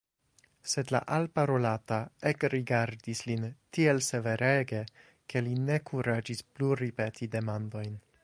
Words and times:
Sed 0.69 0.91
la 0.93 0.99
alparolata 1.17 1.99
ekrigardis 2.29 3.21
lin 3.31 3.45
tiel 3.77 4.01
severege, 4.07 4.81
ke 5.33 5.45
li 5.49 5.55
ne 5.69 5.79
kuraĝis 5.91 6.45
plu 6.55 6.73
ripeti 6.83 7.31
demandojn. 7.37 7.95